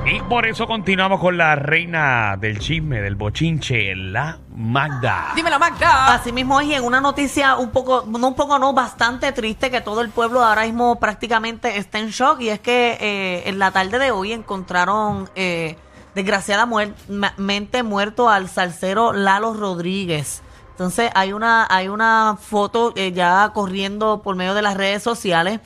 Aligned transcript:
Y 0.05 0.19
por 0.21 0.45
eso 0.45 0.67
continuamos 0.67 1.19
con 1.19 1.37
la 1.37 1.55
reina 1.55 2.37
del 2.37 2.59
chisme, 2.59 3.01
del 3.01 3.15
bochinche, 3.15 3.95
la 3.95 4.39
Magda. 4.55 5.31
Dímelo, 5.35 5.59
Magda. 5.59 6.13
Así 6.13 6.31
mismo, 6.31 6.57
hoy 6.57 6.73
en 6.73 6.83
una 6.83 7.01
noticia 7.01 7.57
un 7.57 7.71
poco, 7.71 8.05
no 8.07 8.27
un 8.27 8.35
poco, 8.35 8.59
no, 8.59 8.73
bastante 8.73 9.31
triste 9.31 9.71
que 9.71 9.81
todo 9.81 10.01
el 10.01 10.09
pueblo 10.09 10.43
ahora 10.43 10.65
mismo 10.65 10.99
prácticamente 10.99 11.77
está 11.77 11.99
en 11.99 12.09
shock 12.09 12.41
y 12.41 12.49
es 12.49 12.59
que 12.59 12.97
eh, 12.99 13.49
en 13.49 13.59
la 13.59 13.71
tarde 13.71 13.99
de 13.99 14.11
hoy 14.11 14.33
encontraron 14.33 15.29
eh, 15.35 15.75
desgraciadamente 16.15 17.83
muerto 17.83 18.29
al 18.29 18.49
salsero 18.49 19.13
Lalo 19.13 19.53
Rodríguez. 19.53 20.41
Entonces 20.71 21.11
hay 21.13 21.33
una, 21.33 21.67
hay 21.69 21.87
una 21.87 22.37
foto 22.39 22.93
eh, 22.95 23.11
ya 23.11 23.51
corriendo 23.53 24.21
por 24.21 24.35
medio 24.35 24.53
de 24.53 24.61
las 24.61 24.77
redes 24.77 25.03
sociales 25.03 25.59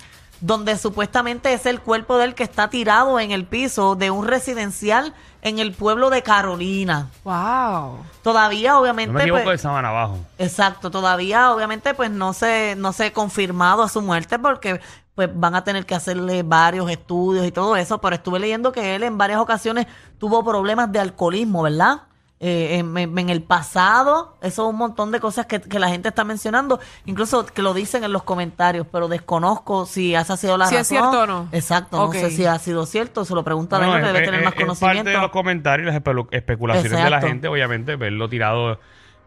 donde 0.44 0.78
supuestamente 0.78 1.54
es 1.54 1.66
el 1.66 1.80
cuerpo 1.80 2.18
de 2.18 2.26
él 2.26 2.36
que 2.36 2.44
está 2.44 2.70
tirado 2.70 3.18
en 3.18 3.32
el 3.32 3.46
piso 3.46 3.96
de 3.96 4.12
un 4.12 4.28
residencial 4.28 5.14
en 5.42 5.58
el 5.58 5.72
pueblo 5.72 6.10
de 6.10 6.22
Carolina. 6.22 7.08
Wow. 7.24 8.00
Todavía, 8.22 8.78
obviamente, 8.78 9.14
No 9.14 9.20
me 9.20 9.24
equivoco 9.24 9.44
pues- 9.46 9.62
de 9.62 9.64
Sabana 9.64 9.88
Abajo. 9.88 10.18
Exacto, 10.38 10.92
todavía 10.92 11.54
obviamente 11.54 11.94
pues 11.94 12.12
no 12.12 12.34
se 12.34 12.76
no 12.76 12.92
se 12.92 13.06
ha 13.06 13.14
confirmado 13.14 13.84
a 13.84 13.90
su 13.90 14.02
muerte 14.02 14.38
porque 14.38 14.82
pues 15.16 15.30
van 15.34 15.56
a 15.56 15.64
tener 15.64 15.86
que 15.86 15.96
hacerle 15.96 16.44
varios 16.44 16.90
estudios 16.92 17.46
y 17.46 17.52
todo 17.54 17.78
eso, 17.78 18.02
pero 18.02 18.16
estuve 18.18 18.40
leyendo 18.40 18.74
que 18.74 18.96
él 18.96 19.04
en 19.04 19.18
varias 19.18 19.40
ocasiones 19.40 19.88
tuvo 20.18 20.44
problemas 20.44 20.92
de 20.92 21.00
alcoholismo, 21.00 21.62
¿verdad? 21.62 22.02
Eh, 22.46 22.80
en, 22.80 22.98
en- 22.98 23.18
en 23.18 23.30
el 23.30 23.42
pasado, 23.42 24.36
eso 24.42 24.64
es 24.68 24.70
un 24.70 24.76
montón 24.76 25.12
de 25.14 25.22
cosas 25.22 25.46
que, 25.46 25.62
que 25.62 25.80
la 25.80 25.88
gente 25.88 26.10
está 26.10 26.26
mencionando, 26.26 26.78
incluso 27.06 27.46
que 27.46 27.62
lo 27.62 27.74
dicen 27.74 28.04
en 28.04 28.12
los 28.12 28.24
comentarios, 28.24 28.86
pero 28.92 29.08
desconozco 29.08 29.86
si 29.86 30.14
esa 30.14 30.34
ha 30.34 30.38
sido 30.38 30.58
la 30.58 30.66
Si 30.68 30.76
es 30.76 30.82
razón. 30.92 30.98
cierto 31.12 31.22
o 31.22 31.26
no. 31.26 31.48
Exacto, 31.54 32.06
no 32.06 32.12
sé 32.12 32.32
si 32.32 32.46
ha 32.46 32.60
sido 32.60 32.86
cierto, 32.86 33.24
se 33.24 33.34
lo 33.34 33.46
pregunta 33.46 33.78
a 33.78 33.80
la 33.80 33.86
gente, 33.94 34.08
es- 34.08 34.14
debe 34.14 34.26
tener 34.26 34.40
es- 34.42 34.46
más 34.46 34.54
es 34.56 34.60
parte 34.60 34.66
conocimiento. 34.66 35.10
de 35.12 35.18
los 35.20 35.32
comentarios 35.32 35.84
y 35.86 35.94
las 35.94 35.96
especulaciones 36.32 37.02
de 37.04 37.10
la 37.10 37.22
gente, 37.22 37.48
obviamente, 37.48 37.96
verlo 37.96 38.28
tirado 38.28 38.78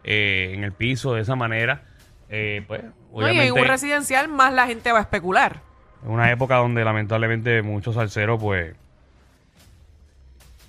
eh, 0.03 0.51
en 0.53 0.63
el 0.63 0.71
piso 0.73 1.15
de 1.15 1.21
esa 1.21 1.35
manera, 1.35 1.85
eh, 2.29 2.63
pues, 2.67 2.83
No, 2.83 2.89
y 2.89 3.23
obviamente, 3.23 3.47
en 3.47 3.53
un 3.63 3.65
residencial 3.67 4.27
más 4.27 4.53
la 4.53 4.67
gente 4.67 4.91
va 4.91 4.99
a 4.99 5.01
especular. 5.01 5.61
en 6.05 6.11
una 6.11 6.31
época 6.31 6.57
donde 6.57 6.85
lamentablemente 6.85 7.63
muchos 7.63 7.95
salseros, 7.95 8.39
pues, 8.39 8.75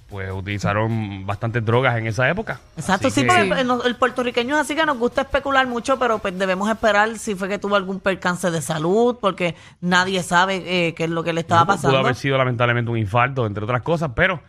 pues 0.09 0.33
utilizaron 0.33 1.27
bastantes 1.27 1.63
drogas 1.65 1.97
en 1.99 2.07
esa 2.07 2.29
época. 2.31 2.61
Exacto, 2.77 3.09
Así 3.09 3.21
sí, 3.21 3.27
que- 3.27 3.45
porque 3.47 3.61
el, 3.61 3.71
el 3.85 3.97
puertorriqueño 3.97 4.55
es 4.55 4.63
así 4.63 4.75
que 4.75 4.87
nos 4.87 4.97
gusta 4.99 5.21
especular 5.23 5.67
mucho, 5.67 5.99
pero 5.99 6.19
pues 6.19 6.39
debemos 6.39 6.71
esperar 6.71 7.19
si 7.19 7.35
fue 7.35 7.49
que 7.49 7.59
tuvo 7.59 7.77
algún 7.77 8.01
percance 8.01 8.51
de 8.51 8.63
salud, 8.63 9.19
porque 9.21 9.55
nadie 9.83 10.23
sabe 10.23 10.63
eh, 10.89 10.95
qué 10.95 11.05
es 11.05 11.11
lo 11.11 11.23
que 11.23 11.33
le 11.35 11.43
estaba 11.43 11.65
Pudo 11.67 11.75
pasando. 11.77 11.99
haber 11.99 12.15
sido 12.15 12.39
lamentablemente 12.39 12.91
un 12.91 12.97
infarto, 12.97 13.45
entre 13.47 13.65
otras 13.65 13.83
cosas, 13.83 14.13
pero 14.17 14.41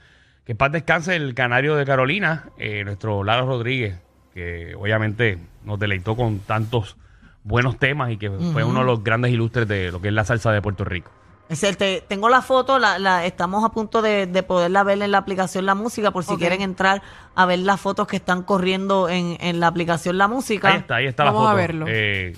que 0.46 0.54
en 0.54 0.58
paz 0.58 0.72
descanse 0.72 1.16
el 1.18 1.34
canario 1.34 1.76
de 1.76 1.86
Carolina, 1.86 2.46
eh, 2.58 2.84
nuestro 2.86 3.24
Lalo 3.26 3.46
Rodríguez, 3.46 3.98
que 4.34 4.74
obviamente 4.76 5.38
nos 5.66 5.78
deleitó 5.78 6.16
con 6.16 6.40
tantos 6.40 6.96
buenos 7.44 7.78
temas 7.78 8.12
y 8.12 8.18
que 8.18 8.30
fue 8.30 8.64
uno 8.64 8.80
de 8.80 8.86
los 8.86 9.04
grandes 9.04 9.32
ilustres 9.32 9.68
de 9.68 9.92
lo 9.92 10.00
que 10.02 10.08
es 10.08 10.14
la 10.14 10.24
salsa 10.24 10.52
de 10.54 10.62
Puerto 10.62 10.86
Rico. 10.86 11.12
Es 11.50 11.64
el- 11.64 11.78
te- 11.78 12.02
tengo 12.08 12.30
la 12.30 12.42
foto, 12.44 12.78
la, 12.80 13.00
la- 13.00 13.26
estamos 13.26 13.66
a 13.66 13.70
punto 13.70 14.02
de, 14.04 14.28
de 14.28 14.44
poderla 14.44 14.84
ver 14.84 15.02
en 15.02 15.12
la 15.12 15.18
aplicación 15.18 15.66
La 15.66 15.74
Música, 15.76 16.12
por 16.12 16.24
si 16.24 16.38
quieren 16.38 16.62
entrar 16.62 17.02
a 17.36 17.46
ver 17.48 17.60
las 17.60 17.82
fotos 17.82 18.08
que 18.08 18.18
están 18.18 18.44
corriendo 18.44 19.10
en, 19.10 19.36
en 19.42 19.60
la 19.60 19.68
aplicación 19.68 20.18
La 20.20 20.28
Música. 20.28 20.70
Ahí 20.70 20.78
está, 20.78 20.96
ahí 20.98 21.08
está 21.08 21.26
la 21.26 21.32
Vamos 21.32 21.48
a 21.48 21.52
foto. 21.52 21.58
verlo. 21.58 21.86
Eh, 21.90 22.38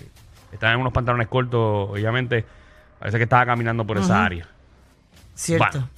estaba 0.53 0.73
en 0.73 0.79
unos 0.79 0.93
pantalones 0.93 1.27
cortos, 1.27 1.89
obviamente. 1.91 2.45
Parece 2.99 3.17
que 3.17 3.23
estaba 3.23 3.45
caminando 3.45 3.85
por 3.85 3.97
esa 3.97 4.23
área. 4.23 4.47
Cierto. 5.35 5.65
Bueno. 5.71 5.89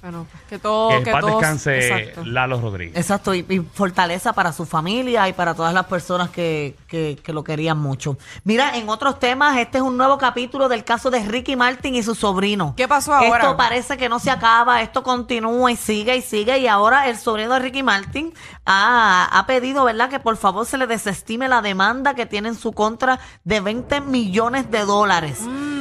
Bueno, 0.00 0.26
que 0.48 0.58
todo. 0.58 0.90
que 0.90 0.96
en 0.98 1.04
que 1.04 1.10
paz 1.12 1.20
todos- 1.22 1.40
descanse 1.40 1.78
Exacto. 2.02 2.24
Lalo 2.24 2.60
Rodríguez. 2.60 2.96
Exacto, 2.96 3.34
y, 3.34 3.44
y 3.48 3.58
fortaleza 3.60 4.32
para 4.32 4.52
su 4.52 4.64
familia 4.64 5.28
y 5.28 5.32
para 5.32 5.54
todas 5.54 5.74
las 5.74 5.86
personas 5.86 6.30
que, 6.30 6.76
que- 6.86 7.18
que 7.22 7.32
lo 7.32 7.42
querían 7.42 7.78
mucho. 7.78 8.16
Mira, 8.44 8.76
en 8.76 8.88
otros 8.88 9.18
temas, 9.18 9.56
este 9.58 9.78
es 9.78 9.82
un 9.82 9.96
nuevo 9.96 10.16
capítulo 10.18 10.68
del 10.68 10.84
caso 10.84 11.10
de 11.10 11.20
Ricky 11.26 11.56
Martin 11.56 11.96
y 11.96 12.02
su 12.02 12.14
sobrino. 12.14 12.74
¿Qué 12.76 12.86
pasó 12.86 13.12
ahora? 13.12 13.38
Esto 13.44 13.56
parece 13.56 13.96
que 13.96 14.08
no 14.08 14.18
se 14.20 14.30
acaba, 14.30 14.82
esto 14.82 15.02
continúa 15.02 15.72
y 15.72 15.76
sigue 15.76 16.16
y 16.16 16.22
sigue. 16.22 16.58
Y 16.58 16.68
ahora 16.68 17.08
el 17.08 17.16
sobrino 17.18 17.54
de 17.54 17.58
Ricky 17.58 17.82
Martin 17.82 18.32
ha, 18.66 19.28
ha 19.36 19.46
pedido, 19.46 19.84
¿verdad?, 19.84 20.08
que 20.10 20.20
por 20.20 20.36
favor 20.36 20.64
se 20.64 20.78
le 20.78 20.86
desestime 20.86 21.48
la 21.48 21.60
demanda 21.60 22.14
que 22.14 22.26
tiene 22.26 22.48
en 22.50 22.54
su 22.54 22.72
contra 22.72 23.18
de 23.44 23.60
20 23.60 24.00
millones 24.02 24.70
de 24.70 24.84
dólares. 24.84 25.40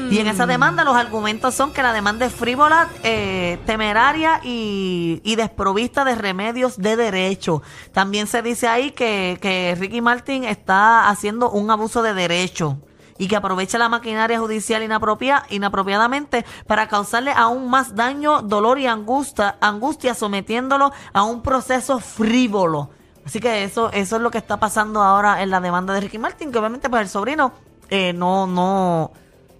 Y 0.09 0.19
en 0.19 0.27
esa 0.27 0.45
demanda 0.45 0.83
los 0.83 0.95
argumentos 0.95 1.53
son 1.53 1.73
que 1.73 1.83
la 1.83 1.93
demanda 1.93 2.25
es 2.25 2.33
frívola, 2.33 2.89
eh, 3.03 3.59
temeraria 3.65 4.39
y, 4.43 5.21
y 5.23 5.35
desprovista 5.35 6.05
de 6.05 6.15
remedios 6.15 6.77
de 6.77 6.95
derecho. 6.95 7.61
También 7.91 8.27
se 8.27 8.41
dice 8.41 8.67
ahí 8.67 8.91
que, 8.91 9.37
que 9.41 9.75
Ricky 9.77 10.01
Martin 10.01 10.43
está 10.43 11.09
haciendo 11.09 11.51
un 11.51 11.69
abuso 11.71 12.01
de 12.01 12.13
derecho 12.13 12.77
y 13.17 13.27
que 13.27 13.35
aprovecha 13.35 13.77
la 13.77 13.89
maquinaria 13.89 14.39
judicial 14.39 14.83
inapropia- 14.83 15.43
inapropiadamente 15.49 16.45
para 16.67 16.87
causarle 16.87 17.31
aún 17.35 17.69
más 17.69 17.95
daño, 17.95 18.41
dolor 18.43 18.79
y 18.79 18.87
angustia, 18.87 19.57
angustia 19.59 20.13
sometiéndolo 20.13 20.91
a 21.13 21.23
un 21.23 21.41
proceso 21.41 21.99
frívolo. 21.99 22.91
Así 23.25 23.39
que 23.39 23.63
eso, 23.63 23.91
eso 23.91 24.15
es 24.15 24.21
lo 24.21 24.31
que 24.31 24.37
está 24.37 24.57
pasando 24.57 25.01
ahora 25.01 25.41
en 25.41 25.49
la 25.49 25.59
demanda 25.59 25.93
de 25.93 25.99
Ricky 26.01 26.17
Martin, 26.17 26.51
que 26.51 26.59
obviamente 26.59 26.89
pues 26.89 27.01
el 27.01 27.09
sobrino 27.09 27.51
eh, 27.89 28.13
no, 28.13 28.47
no, 28.47 29.11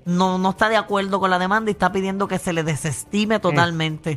no, 0.08 0.38
no 0.38 0.52
está 0.52 0.70
de 0.70 0.78
acuerdo 0.78 1.20
con 1.20 1.30
la 1.30 1.38
demanda 1.38 1.70
y 1.70 1.74
está 1.74 1.92
pidiendo 1.92 2.28
que 2.28 2.40
se 2.40 2.54
le 2.54 2.64
desestime 2.64 3.40
totalmente. 3.40 4.16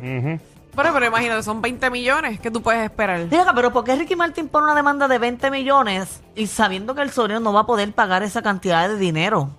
Pero, 0.73 0.93
pero 0.93 1.05
imagínate, 1.05 1.43
son 1.43 1.61
20 1.61 1.89
millones 1.89 2.39
que 2.39 2.49
tú 2.49 2.61
puedes 2.61 2.83
esperar. 2.83 3.27
Diga, 3.27 3.51
pero 3.53 3.73
¿por 3.73 3.83
qué 3.83 3.97
Ricky 3.97 4.15
Martin 4.15 4.47
pone 4.47 4.65
una 4.65 4.75
demanda 4.75 5.09
de 5.09 5.17
20 5.17 5.51
millones 5.51 6.23
y 6.33 6.47
sabiendo 6.47 6.95
que 6.95 7.01
el 7.01 7.11
sobrino 7.11 7.41
no 7.41 7.51
va 7.51 7.61
a 7.61 7.65
poder 7.65 7.91
pagar 7.91 8.23
esa 8.23 8.41
cantidad 8.41 8.87
de 8.87 8.97
dinero? 8.97 9.49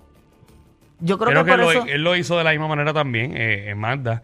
Yo 0.99 1.19
creo, 1.19 1.29
Creo 1.29 1.45
que, 1.45 1.51
que, 1.51 1.57
por 1.57 1.65
lo, 1.65 1.71
eso... 1.71 1.85
él 1.87 2.03
lo 2.03 2.15
hizo 2.15 2.35
de 2.35 2.43
la 2.43 2.51
misma 2.51 2.67
manera 2.67 2.93
también, 2.93 3.37
eh, 3.37 3.69
en 3.69 3.77
Magda. 3.77 4.23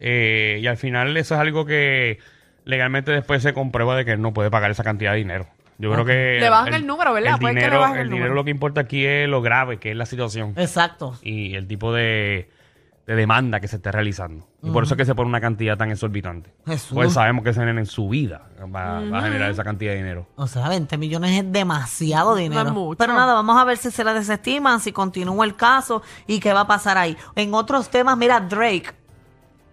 Eh, 0.00 0.60
y 0.62 0.66
al 0.66 0.78
final 0.78 1.14
eso 1.18 1.34
es 1.34 1.40
algo 1.40 1.66
que 1.66 2.18
legalmente 2.64 3.12
después 3.12 3.42
se 3.42 3.52
comprueba 3.52 3.96
de 3.96 4.06
que 4.06 4.12
él 4.12 4.22
no 4.22 4.32
puede 4.32 4.50
pagar 4.50 4.70
esa 4.70 4.82
cantidad 4.82 5.12
de 5.12 5.18
dinero. 5.18 5.46
Yo 5.80 5.90
creo 5.92 6.04
que... 6.04 6.38
Le 6.40 6.50
bajan 6.50 6.74
el 6.74 6.86
número, 6.86 7.12
¿verdad? 7.14 7.34
El 7.34 7.40
Puede 7.40 7.54
que 7.54 7.60
le 7.60 7.64
dinero, 7.66 7.80
bajen 7.80 7.96
el 7.96 8.02
el 8.02 8.08
dinero 8.08 8.24
número. 8.26 8.34
lo 8.34 8.44
que 8.44 8.50
importa 8.50 8.82
aquí 8.82 9.04
es 9.06 9.28
lo 9.28 9.40
grave 9.40 9.78
que 9.78 9.90
es 9.92 9.96
la 9.96 10.04
situación 10.06 10.52
Exacto. 10.56 11.16
y 11.22 11.54
el 11.54 11.66
tipo 11.66 11.92
de, 11.92 12.50
de 13.06 13.14
demanda 13.14 13.60
que 13.60 13.66
se 13.68 13.76
está 13.76 13.90
realizando. 13.90 14.46
Y 14.62 14.70
por 14.70 14.84
eso 14.84 14.92
es 14.92 14.98
que 14.98 15.04
se 15.06 15.14
pone 15.14 15.28
una 15.30 15.40
cantidad 15.40 15.78
tan 15.78 15.90
exorbitante. 15.90 16.52
Jesús. 16.66 16.92
Pues 16.92 17.14
sabemos 17.14 17.42
que 17.44 17.50
ese 17.50 17.64
nene 17.64 17.80
en 17.80 17.86
su 17.86 18.10
vida 18.10 18.42
va, 18.60 19.00
va 19.00 19.18
a 19.20 19.22
generar 19.22 19.50
esa 19.50 19.64
cantidad 19.64 19.92
de 19.92 19.96
dinero. 19.96 20.26
O 20.36 20.46
sea, 20.46 20.68
20 20.68 20.98
millones 20.98 21.30
es 21.42 21.50
demasiado 21.50 22.34
dinero. 22.36 22.60
es 22.68 22.72
mucho. 22.72 22.98
Pero 22.98 23.14
nada, 23.14 23.32
vamos 23.32 23.56
a 23.58 23.64
ver 23.64 23.78
si 23.78 23.90
se 23.90 24.04
la 24.04 24.12
desestiman, 24.12 24.80
si 24.80 24.92
continúa 24.92 25.46
el 25.46 25.56
caso 25.56 26.02
y 26.26 26.40
qué 26.40 26.52
va 26.52 26.60
a 26.60 26.66
pasar 26.66 26.98
ahí. 26.98 27.16
En 27.36 27.54
otros 27.54 27.88
temas, 27.88 28.18
mira, 28.18 28.38
Drake. 28.38 28.92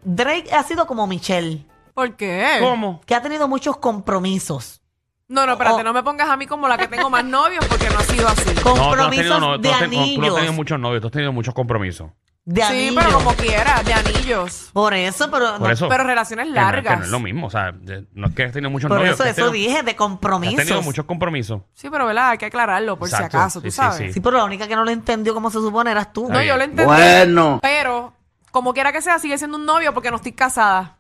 Drake 0.06 0.54
ha 0.54 0.64
sido 0.64 0.88
como 0.88 1.06
Michelle, 1.06 1.66
¿Por 1.94 2.16
qué? 2.16 2.60
¿Cómo? 2.62 3.02
que 3.06 3.14
ha 3.14 3.22
tenido 3.22 3.48
muchos 3.50 3.76
compromisos. 3.78 4.82
No, 5.30 5.46
no, 5.46 5.54
espérate, 5.54 5.82
Oh. 5.82 5.84
no 5.84 5.94
me 5.94 6.04
pongas 6.04 6.30
a 6.30 6.38
mí 6.38 6.48
como 6.48 6.68
la 6.70 6.78
que 6.78 6.88
tengo 6.88 7.10
más 7.10 7.26
novios 7.26 7.66
porque 7.68 7.90
no 7.90 7.98
ha 8.00 8.04
sido 8.04 8.28
así. 8.30 8.50
No, 8.56 8.62
tú 8.62 8.70
has 8.70 8.80
Compromisos 8.80 9.16
tenido, 9.26 9.40
no, 9.42 9.56
tú 9.58 9.62
de 9.62 9.70
has 9.74 9.80
ten- 9.80 9.92
tú 9.92 9.98
has 10.00 10.06
tenido 10.06 10.38
anillos. 10.38 10.56
muchos 10.56 10.80
novios, 10.80 11.02
tú 11.02 11.08
has 11.08 11.14
tenido 11.14 11.34
muchos 11.34 11.54
compromisos. 11.54 12.12
De 12.46 12.62
sí, 12.62 12.68
anillos. 12.68 12.96
pero 13.04 13.12
como 13.18 13.34
quiera, 13.34 13.84
de 13.84 13.94
anillos. 13.94 14.70
Por 14.72 14.94
eso, 14.94 15.30
pero, 15.30 15.52
Por 15.58 15.60
no, 15.68 15.70
eso. 15.70 15.90
pero 15.90 16.06
relaciones 16.06 16.46
que 16.46 16.52
no- 16.52 16.56
que 16.56 16.62
no, 16.62 16.66
largas. 16.72 17.02
es 17.02 17.10
lo 17.10 17.20
mismo, 17.20 17.48
o 17.48 17.50
sea, 17.50 17.74
de- 17.74 18.06
no 18.14 18.28
es 18.28 18.34
que 18.36 18.44
has 18.46 18.54
tenido 18.54 18.70
muchos 18.72 18.88
por 18.88 19.00
novios. 19.00 19.16
eso, 19.16 19.24
que 19.26 19.30
has 19.32 19.38
eso 19.38 19.52
tenido- 19.52 19.68
dije, 19.68 19.80
de 19.80 19.84
que 19.84 19.92
Has 19.92 19.98
compromisos. 19.98 20.56
tenido 20.56 20.82
muchos 20.82 21.04
compromisos. 21.06 21.62
Sí, 21.74 21.90
pero 21.90 22.06
¿verdad? 22.06 22.30
Hay 22.30 22.38
que 22.38 22.46
aclararlo 22.46 22.98
por 22.98 23.10
Exacto, 23.10 23.32
si 23.32 23.38
acaso, 23.38 23.62
tú 23.62 23.70
sí, 23.70 23.76
sabes. 23.76 23.98
sí. 23.98 24.14
Sí, 24.14 24.20
pero 24.22 24.38
la 24.38 24.46
única 24.46 24.66
que 24.66 24.78
no 24.78 24.86
lo 24.86 24.92
entendió 24.92 25.34
como 25.34 25.50
se 25.52 25.58
supone 25.60 25.92
eras 25.92 26.14
tú. 26.14 26.22
Está 26.22 26.34
No, 26.36 26.40
bien. 26.40 26.50
yo 26.54 26.58
lo 26.58 26.64
entendí. 26.64 26.86
Bueno. 26.86 27.60
Pero, 27.62 28.14
como 28.52 28.74
quiera 28.74 28.94
que 28.94 29.02
sea, 29.02 29.20
sigue 29.20 29.38
siendo 29.38 29.58
un 29.58 29.66
novio 29.66 29.94
porque 29.94 30.10
no 30.10 30.16
estoy 30.16 30.32
casada. 30.32 30.96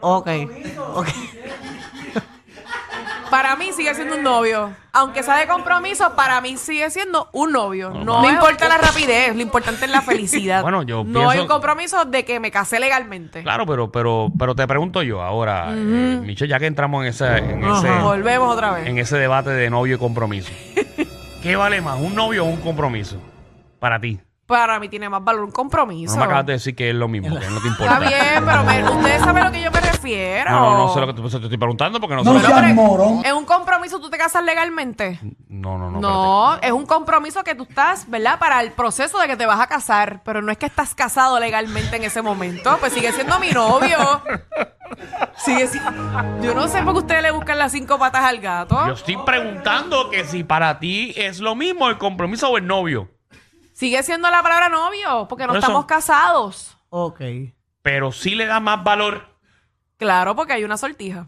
Ok. 0.00 0.28
ok. 0.96 1.08
Para 3.32 3.56
mí 3.56 3.70
sigue 3.72 3.94
siendo 3.94 4.16
un 4.16 4.22
novio. 4.22 4.72
Aunque 4.92 5.22
sea 5.22 5.36
de 5.38 5.46
compromiso, 5.46 6.14
para 6.14 6.42
mí 6.42 6.58
sigue 6.58 6.90
siendo 6.90 7.30
un 7.32 7.50
novio. 7.50 7.88
No, 7.88 8.22
es- 8.24 8.30
importa 8.34 8.68
la 8.68 8.76
rapidez, 8.76 9.34
lo 9.34 9.40
importante 9.40 9.86
es 9.86 9.90
la 9.90 10.02
felicidad. 10.02 10.60
Bueno, 10.62 10.82
yo 10.82 10.98
no 10.98 11.04
pienso- 11.12 11.30
hay 11.30 11.38
un 11.40 11.46
compromiso 11.48 12.04
de 12.04 12.26
que 12.26 12.38
me 12.40 12.50
casé 12.50 12.78
legalmente. 12.78 13.42
Claro, 13.42 13.64
pero, 13.64 13.90
pero, 13.90 14.30
pero 14.38 14.54
te 14.54 14.66
pregunto 14.66 15.02
yo 15.02 15.22
ahora, 15.22 15.68
eh, 15.70 16.20
Michelle, 16.22 16.50
ya 16.50 16.58
que 16.58 16.66
entramos 16.66 17.02
en, 17.04 17.08
esa, 17.08 17.38
en, 17.38 17.64
ese, 17.64 17.90
Volvemos 18.02 18.52
otra 18.52 18.72
vez. 18.72 18.86
en 18.86 18.98
ese 18.98 19.16
debate 19.16 19.48
de 19.48 19.70
novio 19.70 19.96
y 19.96 19.98
compromiso. 19.98 20.50
¿Qué 21.42 21.56
vale 21.56 21.80
más, 21.80 21.98
un 21.98 22.14
novio 22.14 22.44
o 22.44 22.48
un 22.48 22.58
compromiso? 22.60 23.16
Para 23.80 23.98
ti. 23.98 24.20
Para 24.46 24.78
mí 24.78 24.88
tiene 24.90 25.08
más 25.08 25.24
valor 25.24 25.44
un 25.44 25.50
compromiso. 25.52 26.12
No 26.14 26.18
me 26.20 26.24
acabas 26.26 26.44
de 26.46 26.52
decir 26.52 26.76
que 26.76 26.90
es 26.90 26.94
lo 26.94 27.08
mismo, 27.08 27.38
que 27.40 27.46
no 27.48 27.60
te 27.62 27.68
importa. 27.68 27.94
Está 27.94 27.98
bien, 28.08 28.44
pero 28.44 28.64
me- 28.64 28.84
ustedes 28.98 29.22
saben 29.22 29.44
lo 29.44 29.50
que 29.52 29.62
yo 29.62 29.70
me 29.70 29.80
refiero. 30.02 30.50
No, 30.50 30.60
no, 30.70 30.78
no 30.86 30.94
sé 30.94 31.00
lo 31.00 31.06
que 31.06 31.12
tú- 31.14 31.28
te 31.28 31.36
estoy 31.36 31.56
preguntando 31.58 32.00
porque 32.00 32.14
no 32.16 32.22
sé 32.22 32.26
No 32.28 32.34
lo 32.34 32.40
que- 32.40 32.46
seas 32.46 32.60
Pero, 32.60 32.74
morón. 32.74 33.22
¿En 33.24 33.34
un 33.34 33.44
compromiso 33.44 34.00
tú 34.00 34.10
te 34.10 34.18
casas 34.18 34.44
legalmente? 34.44 35.18
No, 35.48 35.78
no, 35.78 35.90
no. 35.90 36.00
No, 36.00 36.54
es 36.60 36.72
un 36.72 36.86
compromiso 36.86 37.42
que 37.44 37.54
tú 37.54 37.64
estás, 37.68 38.08
¿verdad? 38.10 38.38
Para 38.38 38.60
el 38.60 38.72
proceso 38.72 39.18
de 39.18 39.26
que 39.28 39.36
te 39.36 39.46
vas 39.46 39.60
a 39.60 39.66
casar, 39.66 40.22
pero 40.24 40.42
no 40.42 40.50
es 40.52 40.58
que 40.58 40.66
estás 40.66 40.94
casado 40.94 41.38
legalmente 41.40 41.96
en 41.96 42.04
ese 42.04 42.22
momento, 42.22 42.76
pues 42.80 42.92
sigue 42.92 43.12
siendo 43.12 43.38
mi 43.38 43.50
novio. 43.50 43.96
Sigue 45.36 45.66
si- 45.66 45.78
Yo 46.42 46.54
no 46.54 46.68
sé 46.68 46.82
por 46.82 46.92
qué 46.92 46.98
ustedes 47.00 47.22
le 47.22 47.30
buscan 47.30 47.58
las 47.58 47.72
cinco 47.72 47.98
patas 47.98 48.24
al 48.24 48.38
gato. 48.40 48.86
Yo 48.86 48.92
estoy 48.92 49.16
preguntando 49.24 50.10
que 50.10 50.24
si 50.24 50.44
para 50.44 50.78
ti 50.78 51.12
es 51.16 51.40
lo 51.40 51.54
mismo 51.54 51.88
el 51.88 51.98
compromiso 51.98 52.50
o 52.50 52.58
el 52.58 52.66
novio. 52.66 53.08
Sigue 53.72 54.02
siendo 54.02 54.30
la 54.30 54.42
palabra 54.42 54.68
novio, 54.68 55.26
porque 55.28 55.44
no 55.44 55.48
Por 55.48 55.56
eso. 55.58 55.66
estamos 55.66 55.86
casados. 55.86 56.76
Ok. 56.90 57.20
Pero 57.82 58.12
sí 58.12 58.34
le 58.34 58.46
da 58.46 58.60
más 58.60 58.84
valor. 58.84 59.31
Claro, 59.98 60.34
porque 60.34 60.52
hay 60.54 60.64
una 60.64 60.76
sortija. 60.76 61.26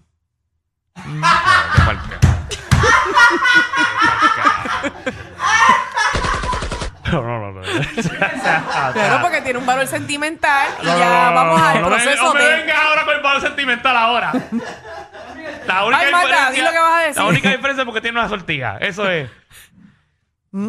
No. 0.96 1.22
No, 7.12 7.22
no, 7.22 7.38
no, 7.38 7.52
no. 7.52 7.62
Claro, 8.92 9.18
porque 9.22 9.40
tiene 9.42 9.58
un 9.58 9.66
valor 9.66 9.86
sentimental 9.86 10.68
y 10.82 10.86
No, 10.86 10.98
ya 10.98 11.08
no, 11.08 11.30
no, 11.30 11.34
vamos 11.34 11.60
no, 11.60 11.66
al 11.66 11.80
no 11.82 11.90
me- 11.90 11.96
proceso 11.96 12.24
no 12.24 12.34
me 12.34 12.42
de... 12.42 12.48
vengas 12.56 12.76
ahora 12.76 13.04
con 13.04 13.14
el 13.14 13.22
valor 13.22 13.40
sentimental 13.42 13.96
ahora. 13.96 14.32
La 15.66 15.84
única 15.84 16.00
Ay, 16.02 16.12
Marta, 16.12 16.28
diferencia- 16.28 16.50
di 16.52 16.62
lo 16.62 16.70
que 16.72 16.78
vas 16.78 16.94
a 16.94 17.00
decir. 17.00 17.22
La 17.22 17.28
única 17.28 17.48
diferencia 17.50 17.82
es 17.82 17.86
porque 17.86 18.00
tiene 18.00 18.18
una 18.18 18.28
sortija. 18.28 18.78
Eso 18.78 19.08
es. 19.08 19.30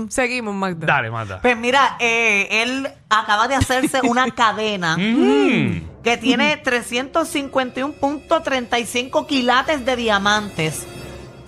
Seguimos, 0.09 0.53
Magda. 0.53 0.85
Dale, 0.85 1.09
manda. 1.09 1.39
Pues 1.41 1.55
mira, 1.57 1.95
eh, 1.99 2.47
él 2.63 2.87
acaba 3.09 3.47
de 3.47 3.55
hacerse 3.55 4.01
una 4.03 4.29
cadena 4.31 4.97
Mm. 4.97 5.81
Que 6.05 6.15
tiene 6.17 6.63
351.35 6.63 9.25
quilates 9.25 9.83
de 9.85 9.95
diamantes. 9.95 10.85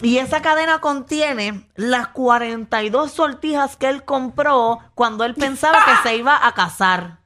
Y 0.01 0.17
esa 0.17 0.41
cadena 0.41 0.81
contiene 0.81 1.69
las 1.75 2.07
42 2.07 3.11
sortijas 3.11 3.77
que 3.77 3.87
él 3.87 4.03
compró 4.03 4.79
cuando 4.95 5.25
él 5.25 5.35
pensaba 5.35 5.77
que 5.85 5.91
se 6.09 6.15
iba 6.17 6.47
a 6.47 6.55
casar. 6.55 7.19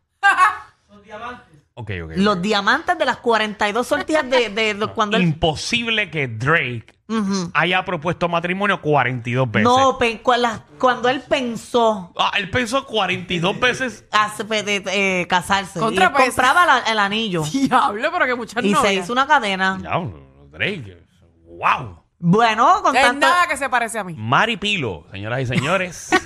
Ok, 1.74 1.92
ok. 2.04 2.12
Los 2.18 2.42
diamantes 2.42 2.98
de 2.98 3.06
las 3.06 3.18
42 3.18 3.88
sortijas 3.88 4.30
de, 4.30 4.50
de- 4.50 4.74
de 4.74 4.88
cuando 4.88 5.16
él... 5.18 5.24
Imposible 5.24 6.10
que 6.12 6.28
Drake 6.28 6.86
Ujú. 7.08 7.50
haya 7.54 7.84
propuesto 7.86 8.28
matrimonio 8.28 8.82
42 8.82 9.50
veces. 9.52 9.64
No, 9.64 9.98
pe- 9.98 10.22
cu- 10.22 10.34
las- 10.38 10.62
cuando 10.78 11.08
él 11.10 11.22
pensó 11.22 12.14
Ah, 12.18 12.32
él 12.38 12.50
pensó 12.50 12.86
42 12.86 13.60
veces. 13.60 14.06
hace- 14.12 14.44
pe- 14.46 14.64
de- 14.64 14.84
eh, 15.22 15.28
casarse. 15.28 15.80
Contra, 15.80 16.04
y 16.06 16.08
él 16.08 16.14
pues. 16.14 16.26
compraba 16.28 16.66
la- 16.66 16.80
el 16.80 17.00
anillo. 17.00 17.44
Diablo, 17.52 18.10
pero 18.12 18.26
que 18.26 18.36
muchas 18.36 18.64
Y 18.64 18.68
se 18.70 18.74
novias. 18.76 19.04
hizo 19.06 19.14
una 19.14 19.26
cadena. 19.26 19.78
Diablo, 19.80 20.48
Drake. 20.52 20.98
Wow. 21.46 22.04
Bueno, 22.20 22.82
con 22.84 22.96
Es 22.96 23.02
tanto... 23.02 23.26
nada 23.28 23.48
que 23.48 23.58
se 23.58 23.68
parece 23.70 23.98
a 23.98 24.04
mí. 24.04 24.14
Mari 24.18 24.58
Pilo, 24.58 25.08
señoras 25.12 25.42
y 25.42 25.46
señores. 25.48 26.10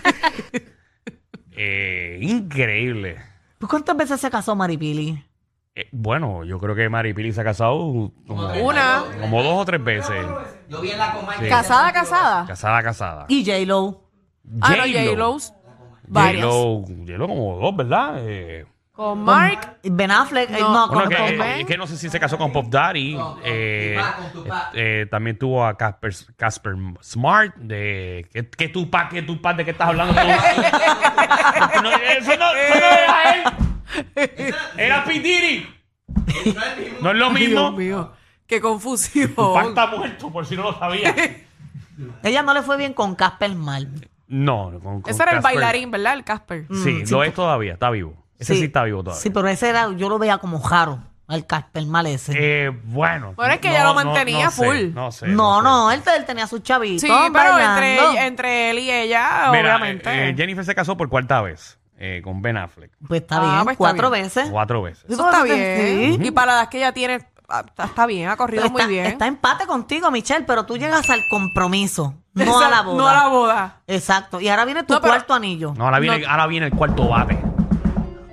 Eh, 1.57 2.19
increíble. 2.21 3.17
¿Tú 3.59 3.67
¿Cuántas 3.67 3.95
veces 3.95 4.19
se 4.19 4.29
casó 4.29 4.55
Maripili? 4.55 5.23
Eh, 5.77 5.89
bueno, 5.91 6.45
yo 6.45 6.57
creo 6.57 6.73
que 6.73 6.87
Mari 6.87 7.13
Pili 7.13 7.33
se 7.33 7.41
ha 7.41 7.43
casado 7.43 7.77
como, 8.25 8.47
Una. 8.63 9.03
como 9.19 9.43
dos 9.43 9.61
o 9.61 9.65
tres 9.65 9.83
veces. 9.83 10.25
Yo 10.69 10.79
vi 10.81 10.91
en 10.91 10.97
la 10.97 11.11
coma 11.13 11.33
Sí. 11.37 11.49
Casada, 11.49 11.91
casada. 11.91 12.45
Casada, 12.47 12.81
casada. 12.81 13.25
Y 13.27 13.43
J-Lo. 13.45 14.03
Ah, 14.61 14.69
no, 14.77 14.83
J-Lo's. 14.83 15.53
Varias. 16.07 16.45
J-Lo, 16.45 16.81
J-Lo 17.05 17.27
como 17.27 17.57
dos, 17.57 17.75
¿verdad? 17.75 18.13
Eh, 18.19 18.65
Con 18.93 19.21
Mark. 19.23 19.79
Ben 19.83 20.11
Affleck. 20.11 20.49
eh, 20.51 20.57
No. 20.61 20.69
No, 20.71 20.87
bueno, 20.87 21.01
con- 21.03 21.09
que, 21.09 21.15
con- 21.17 21.37
Ben. 21.39 21.59
es 21.59 21.65
que 21.65 21.77
no 21.77 21.87
sé 21.87 21.97
si 21.97 22.09
se 22.09 22.19
casó 22.21 22.37
con 22.37 22.53
Pop 22.53 22.67
Daddy. 22.69 23.17
eh, 23.43 23.99
con 24.31 24.43
Tupac. 24.43 24.69
eh, 24.75 25.07
también 25.11 25.37
tuvo 25.37 25.65
a 25.65 25.75
Casper, 25.75 26.13
Casper 26.37 26.75
Smart. 27.03 27.53
De, 27.57 28.25
¿qué, 28.31 28.47
qué 28.49 28.69
Tupac? 28.69 29.09
¿Qué 29.11 29.23
Tupac? 29.23 29.57
¿De 29.57 29.65
qué 29.65 29.71
estás 29.71 29.89
hablando 29.89 30.13
tú? 30.13 30.21
Eso, 31.65 31.81
no, 31.81 31.89
eso 31.91 32.37
no 32.37 32.51
era 32.55 33.33
él. 33.35 33.43
Era 34.77 35.03
P. 35.03 35.19
Diddy. 35.19 35.67
No 37.01 37.11
es 37.11 37.17
lo 37.17 37.29
mismo. 37.31 37.59
Dios 37.71 37.77
mío. 37.77 38.11
Qué 38.47 38.61
confusión. 38.61 39.29
Está 39.67 39.87
muerto, 39.87 40.31
por 40.31 40.45
si 40.45 40.55
no 40.55 40.63
lo 40.63 40.77
sabía. 40.79 41.15
Ella 42.23 42.43
no 42.43 42.53
le 42.53 42.61
fue 42.61 42.77
bien 42.77 42.93
con 42.93 43.15
Casper 43.15 43.55
Mal. 43.55 43.89
No, 44.27 44.71
con, 44.83 45.01
con 45.01 45.11
Ese 45.11 45.21
era 45.23 45.31
el 45.33 45.37
Casper- 45.37 45.43
bailarín, 45.43 45.91
¿verdad? 45.91 46.13
El 46.13 46.23
Casper. 46.23 46.65
Sí, 46.83 47.03
lo 47.09 47.23
es 47.23 47.33
todavía, 47.33 47.73
está 47.73 47.89
vivo. 47.89 48.15
Ese 48.37 48.55
sí, 48.55 48.65
está 48.65 48.83
vivo 48.83 49.01
todavía. 49.03 49.21
Sí, 49.21 49.29
pero 49.29 49.47
ese 49.47 49.69
era, 49.69 49.91
yo 49.93 50.09
lo 50.09 50.19
veía 50.19 50.37
como 50.39 50.59
jaro, 50.59 50.99
al 51.27 51.45
Casper 51.47 51.85
Mal 51.85 52.05
ese. 52.07 52.33
Eh, 52.35 52.69
bueno. 52.69 53.33
Bueno, 53.35 53.53
es 53.53 53.59
que 53.59 53.69
ella 53.69 53.83
lo 53.85 53.93
mantenía 53.93 54.49
sé, 54.49 54.65
full. 54.65 54.93
no 54.93 55.11
sé. 55.11 55.27
no, 55.27 55.57
sé. 55.57 55.63
no, 55.63 55.91
él, 55.91 56.01
él 56.17 56.25
tenía 56.25 56.47
sus 56.47 56.61
chavitos. 56.63 57.01
Sí, 57.01 57.07
pero 57.07 57.53
bailando. 57.53 57.81
entre, 57.81 58.25
entre 58.27 58.69
él 58.71 58.79
y 58.79 58.91
ella, 58.91 59.49
Mira, 59.51 59.75
obviamente. 59.77 60.09
eh, 60.09 60.29
eh, 60.29 60.33
Jennifer 60.35 60.65
se 60.65 60.75
casó 60.75 60.97
por 60.97 61.07
cuarta 61.07 61.41
vez 61.41 61.79
eh, 61.97 62.21
con 62.23 62.41
Ben 62.41 62.57
Affleck. 62.57 62.91
Pues 63.07 63.21
está 63.21 63.37
Ah, 63.37 63.41
bien, 63.41 63.51
pues 63.63 63.73
está 63.73 63.77
cuatro 63.77 64.11
bien. 64.11 64.23
veces. 64.23 64.49
Cuatro 64.51 64.81
veces. 64.81 65.05
Eso 65.09 65.25
está 65.29 65.43
Sí. 65.43 65.49
bien. 65.51 66.25
Y 66.25 66.31
para 66.31 66.53
la 66.53 66.61
edad 66.61 66.69
que 66.69 66.77
ella 66.77 66.91
tiene, 66.93 67.25
ah, 67.47 67.63
está, 67.65 67.85
está 67.85 68.05
bien, 68.05 68.29
ha 68.29 68.35
corrido 68.35 68.65
está, 68.65 68.83
muy 68.83 68.93
bien. 68.93 69.05
está 69.05 69.27
empate 69.27 69.65
contigo, 69.65 70.11
Michelle, 70.11 70.45
pero 70.45 70.65
tú 70.65 70.77
llegas 70.77 71.09
al 71.09 71.21
compromiso, 71.29 72.15
no 72.33 72.59
a 72.59 72.69
la 72.69 72.81
boda. 72.81 72.97
No 72.97 73.07
a 73.07 73.13
la 73.13 73.27
boda. 73.27 73.77
Exacto. 73.87 74.41
Y 74.41 74.49
ahora 74.49 74.65
viene 74.65 74.83
tu 74.83 74.93
No, 74.93 75.01
pero- 75.01 75.13
cuarto 75.13 75.33
anillo. 75.33 75.73
No, 75.77 75.85
ahora 75.85 75.99
viene, 75.99 76.19
No. 76.19 76.29
ahora 76.29 76.47
viene 76.47 76.65
el 76.67 76.73
cuarto 76.73 77.07
bate. 77.07 77.39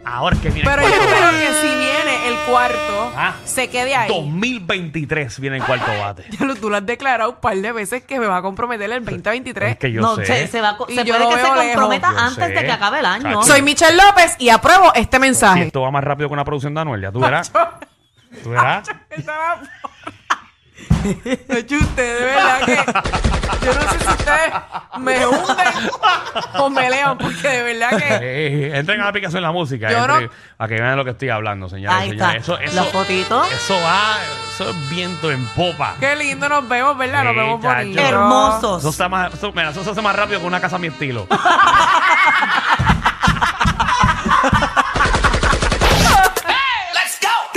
Ahora 0.04 0.34
es 0.34 0.42
que 0.42 0.50
viene 0.50 0.68
Pero 0.68 0.82
el 0.82 0.88
yo 0.92 0.98
cuarto 0.98 1.30
que 1.30 1.54
si 1.60 1.66
viene 1.68 1.91
el 2.24 2.36
cuarto, 2.50 3.12
Ah. 3.16 3.34
se 3.44 3.68
quede 3.68 3.94
ahí. 3.94 4.08
2023 4.08 5.40
viene 5.40 5.56
el 5.58 5.64
cuarto 5.64 5.86
bate. 5.98 6.24
Ya 6.30 6.46
lo- 6.46 6.54
tú 6.56 6.70
lo 6.70 6.76
has 6.76 6.86
declarado 6.86 7.30
un 7.30 7.36
par 7.36 7.56
de 7.56 7.72
veces 7.72 8.02
que 8.04 8.18
me 8.18 8.26
va 8.26 8.38
a 8.38 8.42
comprometer 8.42 8.90
el 8.90 9.04
2023. 9.04 9.72
Es 9.72 9.78
que 9.78 9.92
yo 9.92 10.00
no, 10.00 10.16
sé. 10.16 10.24
se, 10.26 10.46
se 10.48 10.60
va, 10.60 10.70
a 10.70 10.76
co- 10.76 10.86
Y 10.88 10.94
se 10.94 11.04
yo 11.04 11.14
puede 11.14 11.24
lo 11.24 11.30
que 11.30 11.36
se 11.36 11.42
veo 11.42 11.54
lejos. 11.54 11.66
comprometa 11.72 12.10
Yo 12.12 12.18
antes 12.18 12.46
sé. 12.46 12.52
de 12.52 12.64
que 12.64 12.72
acabe 12.72 12.98
el 13.00 13.06
año. 13.06 13.22
Chacho. 13.22 13.42
Soy 13.42 13.62
Michelle 13.62 13.96
López 13.96 14.36
y 14.38 14.48
apruebo 14.48 14.92
este 14.94 15.16
Si 15.16 15.20
mensaje. 15.20 15.62
esto 15.64 15.80
va 15.82 15.90
más 15.90 16.04
rápido 16.04 16.28
que 16.28 16.32
una 16.34 16.44
producción 16.44 16.74
de 16.74 16.80
Anuel, 16.80 17.00
ya 17.02 17.12
tú 17.12 17.20
verás. 17.20 17.52
Tú 18.42 18.50
verás. 18.50 18.88
Estaba- 19.10 19.60
Nacho, 21.48 21.76
usted, 21.76 22.18
de 22.18 22.24
verdad 22.24 22.60
que 22.64 22.76
yo 23.66 23.74
no 23.74 23.80
sé 23.92 23.98
si 23.98 24.08
ustedes 24.08 24.52
me 24.98 25.26
hunden 25.26 25.90
o 26.58 26.70
me 26.70 26.90
lean, 26.90 27.18
porque 27.18 27.48
de 27.48 27.62
verdad 27.62 27.90
que 27.98 28.76
entren 28.76 29.00
a 29.00 29.04
la 29.04 29.08
aplicación 29.10 29.36
de 29.40 29.46
la 29.46 29.52
música. 29.52 29.90
Yo 29.90 29.98
entren, 29.98 30.24
no- 30.26 30.30
A 30.58 30.68
que 30.68 30.74
vean 30.74 30.96
lo 30.96 31.04
que 31.04 31.10
estoy 31.10 31.28
hablando, 31.30 31.68
señores. 31.68 31.96
Ahí 31.98 32.10
señores. 32.10 32.36
está. 32.42 32.54
Eso, 32.54 32.58
eso, 32.58 32.76
La 32.76 32.84
fotito. 32.84 33.44
Eso 33.44 33.74
va, 33.82 34.16
eso 34.54 34.70
es 34.70 34.90
viento 34.90 35.30
en 35.30 35.44
popa. 35.48 35.94
qué 36.00 36.14
lindo 36.16 36.48
nos 36.48 36.68
vemos, 36.68 36.96
¿verdad? 36.96 37.24
Nos 37.24 37.32
Sí, 37.34 37.38
vemos 37.38 37.62
chacho. 37.62 37.76
bonitos. 37.78 38.04
Hermosos. 38.04 38.80
Eso, 38.82 38.90
está 38.90 39.08
más, 39.08 39.34
eso, 39.34 39.52
mira, 39.52 39.70
eso 39.70 39.82
se 39.84 39.90
hace 39.90 40.02
más 40.02 40.14
rápido 40.16 40.40
que 40.40 40.46
una 40.46 40.60
casa 40.60 40.76
a 40.76 40.78
mi 40.78 40.88
estilo. 40.88 41.26